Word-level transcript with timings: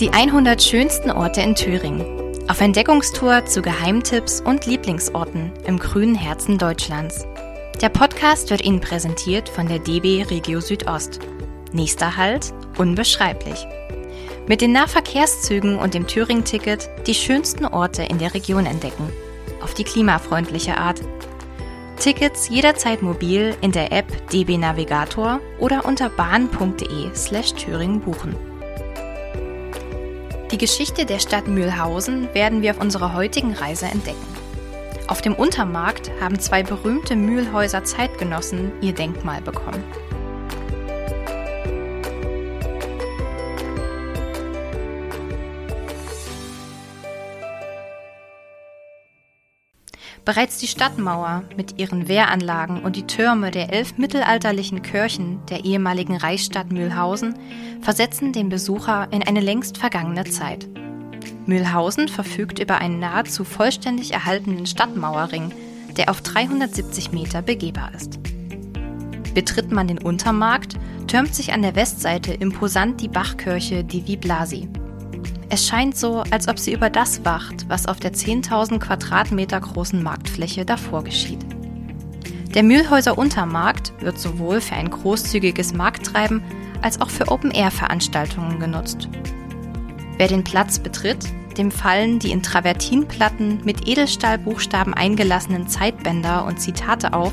Die 0.00 0.08
100 0.08 0.62
schönsten 0.62 1.10
Orte 1.10 1.42
in 1.42 1.54
Thüringen. 1.54 2.02
Auf 2.48 2.62
Entdeckungstour 2.62 3.44
zu 3.44 3.60
Geheimtipps 3.60 4.40
und 4.40 4.64
Lieblingsorten 4.64 5.52
im 5.66 5.78
grünen 5.78 6.14
Herzen 6.14 6.56
Deutschlands. 6.56 7.26
Der 7.82 7.90
Podcast 7.90 8.48
wird 8.48 8.64
Ihnen 8.64 8.80
präsentiert 8.80 9.50
von 9.50 9.68
der 9.68 9.78
DB 9.78 10.22
Regio 10.22 10.62
Südost. 10.62 11.20
Nächster 11.74 12.16
Halt, 12.16 12.54
unbeschreiblich. 12.78 13.66
Mit 14.48 14.62
den 14.62 14.72
Nahverkehrszügen 14.72 15.78
und 15.78 15.92
dem 15.92 16.06
Thüringen-Ticket 16.06 16.88
die 17.06 17.12
schönsten 17.12 17.66
Orte 17.66 18.02
in 18.02 18.16
der 18.16 18.32
Region 18.32 18.64
entdecken. 18.64 19.12
Auf 19.62 19.74
die 19.74 19.84
klimafreundliche 19.84 20.78
Art. 20.78 21.02
Tickets 21.98 22.48
jederzeit 22.48 23.02
mobil 23.02 23.54
in 23.60 23.72
der 23.72 23.92
App 23.92 24.06
DB 24.30 24.56
Navigator 24.56 25.40
oder 25.58 25.84
unter 25.84 26.08
bahn.de 26.08 27.14
slash 27.14 27.52
Thüringen 27.52 28.00
buchen. 28.00 28.49
Die 30.50 30.58
Geschichte 30.58 31.06
der 31.06 31.20
Stadt 31.20 31.46
Mühlhausen 31.46 32.28
werden 32.34 32.60
wir 32.60 32.72
auf 32.72 32.80
unserer 32.80 33.14
heutigen 33.14 33.54
Reise 33.54 33.86
entdecken. 33.86 34.26
Auf 35.06 35.22
dem 35.22 35.34
Untermarkt 35.34 36.10
haben 36.20 36.40
zwei 36.40 36.64
berühmte 36.64 37.14
Mühlhäuser 37.14 37.84
Zeitgenossen 37.84 38.72
ihr 38.80 38.92
Denkmal 38.92 39.40
bekommen. 39.42 39.84
Bereits 50.24 50.58
die 50.58 50.66
Stadtmauer 50.66 51.44
mit 51.56 51.78
ihren 51.78 52.06
Wehranlagen 52.06 52.82
und 52.82 52.96
die 52.96 53.06
Türme 53.06 53.50
der 53.50 53.72
elf 53.72 53.96
mittelalterlichen 53.96 54.82
Kirchen 54.82 55.44
der 55.46 55.64
ehemaligen 55.64 56.16
Reichsstadt 56.16 56.70
Mühlhausen 56.70 57.34
versetzen 57.80 58.32
den 58.32 58.48
Besucher 58.48 59.08
in 59.10 59.22
eine 59.22 59.40
längst 59.40 59.78
vergangene 59.78 60.24
Zeit. 60.24 60.68
Mühlhausen 61.46 62.08
verfügt 62.08 62.58
über 62.58 62.78
einen 62.78 62.98
nahezu 62.98 63.44
vollständig 63.44 64.12
erhaltenen 64.12 64.66
Stadtmauerring, 64.66 65.52
der 65.96 66.10
auf 66.10 66.20
370 66.20 67.12
Meter 67.12 67.42
begehbar 67.42 67.92
ist. 67.94 68.20
Betritt 69.34 69.72
man 69.72 69.88
den 69.88 69.98
Untermarkt, 69.98 70.74
türmt 71.06 71.34
sich 71.34 71.52
an 71.52 71.62
der 71.62 71.74
Westseite 71.74 72.32
imposant 72.32 73.00
die 73.00 73.08
Bachkirche 73.08 73.84
Divi 73.84 74.16
Blasi. 74.16 74.68
Es 75.52 75.66
scheint 75.66 75.96
so, 75.96 76.22
als 76.30 76.46
ob 76.46 76.60
sie 76.60 76.72
über 76.72 76.90
das 76.90 77.24
wacht, 77.24 77.68
was 77.68 77.86
auf 77.86 77.98
der 77.98 78.12
10.000 78.12 78.78
Quadratmeter 78.78 79.60
großen 79.60 80.00
Marktfläche 80.00 80.64
davor 80.64 81.02
geschieht. 81.02 81.44
Der 82.54 82.62
Mühlhäuser 82.62 83.18
Untermarkt 83.18 83.92
wird 84.00 84.16
sowohl 84.16 84.60
für 84.60 84.76
ein 84.76 84.90
großzügiges 84.90 85.74
Markttreiben 85.74 86.40
als 86.82 87.00
auch 87.00 87.10
für 87.10 87.28
Open-Air-Veranstaltungen 87.28 88.60
genutzt. 88.60 89.08
Wer 90.18 90.28
den 90.28 90.44
Platz 90.44 90.78
betritt, 90.78 91.26
dem 91.58 91.72
fallen 91.72 92.20
die 92.20 92.30
in 92.30 92.44
Travertinplatten 92.44 93.60
mit 93.64 93.88
Edelstahlbuchstaben 93.88 94.94
eingelassenen 94.94 95.66
Zeitbänder 95.66 96.44
und 96.44 96.60
Zitate 96.60 97.12
auf, 97.12 97.32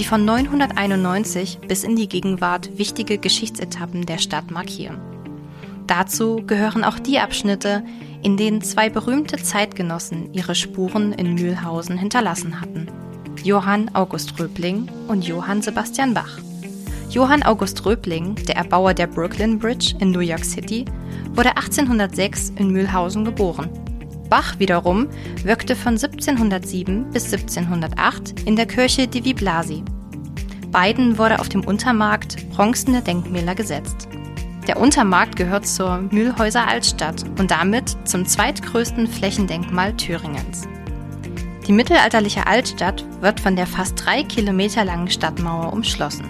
die 0.00 0.04
von 0.04 0.24
991 0.24 1.60
bis 1.68 1.84
in 1.84 1.94
die 1.94 2.08
Gegenwart 2.08 2.76
wichtige 2.76 3.18
Geschichtsetappen 3.18 4.04
der 4.04 4.18
Stadt 4.18 4.50
markieren. 4.50 5.00
Dazu 5.86 6.42
gehören 6.46 6.84
auch 6.84 6.98
die 6.98 7.18
Abschnitte, 7.18 7.82
in 8.22 8.36
denen 8.36 8.62
zwei 8.62 8.88
berühmte 8.88 9.36
Zeitgenossen 9.36 10.32
ihre 10.32 10.54
Spuren 10.54 11.12
in 11.12 11.34
Mühlhausen 11.34 11.98
hinterlassen 11.98 12.60
hatten. 12.60 12.86
Johann 13.42 13.90
August 13.94 14.38
Röbling 14.38 14.88
und 15.08 15.26
Johann 15.26 15.62
Sebastian 15.62 16.14
Bach. 16.14 16.38
Johann 17.10 17.42
August 17.42 17.84
Röbling, 17.84 18.36
der 18.46 18.56
Erbauer 18.56 18.94
der 18.94 19.06
Brooklyn 19.06 19.58
Bridge 19.58 19.94
in 19.98 20.12
New 20.12 20.20
York 20.20 20.44
City, 20.44 20.84
wurde 21.34 21.50
1806 21.56 22.50
in 22.56 22.70
Mühlhausen 22.70 23.24
geboren. 23.24 23.68
Bach 24.30 24.58
wiederum 24.58 25.08
wirkte 25.44 25.76
von 25.76 25.94
1707 25.94 27.10
bis 27.10 27.32
1708 27.32 28.42
in 28.46 28.56
der 28.56 28.66
Kirche 28.66 29.06
Divi 29.06 29.34
Blasi. 29.34 29.82
Beiden 30.70 31.18
wurde 31.18 31.38
auf 31.38 31.50
dem 31.50 31.64
Untermarkt 31.64 32.48
bronzene 32.50 33.02
Denkmäler 33.02 33.54
gesetzt. 33.54 34.08
Der 34.68 34.78
Untermarkt 34.78 35.34
gehört 35.34 35.66
zur 35.66 35.98
Mühlhäuser 35.98 36.68
Altstadt 36.68 37.24
und 37.38 37.50
damit 37.50 37.96
zum 38.04 38.24
zweitgrößten 38.24 39.08
Flächendenkmal 39.08 39.92
Thüringens. 39.96 40.68
Die 41.66 41.72
mittelalterliche 41.72 42.46
Altstadt 42.46 43.04
wird 43.20 43.40
von 43.40 43.56
der 43.56 43.66
fast 43.66 44.04
drei 44.04 44.22
Kilometer 44.22 44.84
langen 44.84 45.10
Stadtmauer 45.10 45.72
umschlossen. 45.72 46.26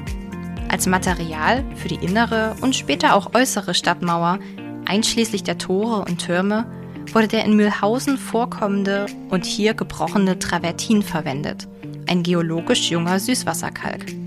Als 0.68 0.86
Material 0.86 1.62
für 1.76 1.88
die 1.88 2.02
innere 2.04 2.54
und 2.62 2.74
später 2.74 3.14
auch 3.14 3.34
äußere 3.34 3.74
Stadtmauer, 3.74 4.38
einschließlich 4.86 5.42
der 5.42 5.58
Tore 5.58 6.06
und 6.06 6.18
Türme, 6.18 6.66
wurde 7.12 7.28
der 7.28 7.44
in 7.44 7.56
Mühlhausen 7.56 8.16
vorkommende 8.16 9.06
und 9.28 9.44
hier 9.44 9.74
gebrochene 9.74 10.38
Travertin 10.38 11.02
verwendet, 11.02 11.68
ein 12.06 12.22
geologisch 12.22 12.90
junger 12.90 13.18
Süßwasserkalk. 13.18 14.21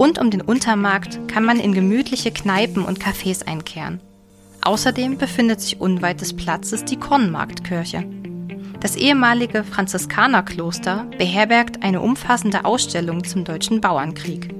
Rund 0.00 0.18
um 0.18 0.30
den 0.30 0.40
Untermarkt 0.40 1.28
kann 1.28 1.44
man 1.44 1.60
in 1.60 1.74
gemütliche 1.74 2.30
Kneipen 2.30 2.86
und 2.86 2.98
Cafés 2.98 3.46
einkehren. 3.46 4.00
Außerdem 4.62 5.18
befindet 5.18 5.60
sich 5.60 5.78
unweit 5.78 6.22
des 6.22 6.34
Platzes 6.34 6.86
die 6.86 6.96
Kornmarktkirche. 6.96 8.06
Das 8.80 8.96
ehemalige 8.96 9.62
Franziskanerkloster 9.62 11.06
beherbergt 11.18 11.82
eine 11.82 12.00
umfassende 12.00 12.64
Ausstellung 12.64 13.24
zum 13.24 13.44
Deutschen 13.44 13.82
Bauernkrieg. 13.82 14.54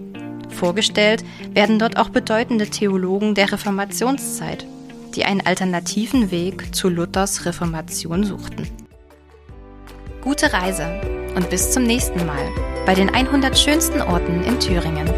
Vorgestellt 0.51 1.25
werden 1.55 1.79
dort 1.79 1.97
auch 1.97 2.11
bedeutende 2.11 2.69
Theologen 2.69 3.35
der 3.35 3.51
Reformationszeit, 3.51 4.67
die 5.15 5.25
einen 5.25 5.41
alternativen 5.41 6.31
Weg 6.31 6.75
zu 6.75 6.91
Luthers 6.91 7.47
Reformation 7.47 8.25
suchten. 8.25 8.69
Gute 10.21 10.53
Reise 10.53 11.20
und 11.35 11.51
bis 11.51 11.71
zum 11.71 11.85
nächsten 11.85 12.25
Mal 12.27 12.49
bei 12.87 12.95
den 12.95 13.11
100 13.11 13.59
schönsten 13.59 14.01
Orten 14.03 14.43
in 14.45 14.59
Thüringen. 14.59 15.09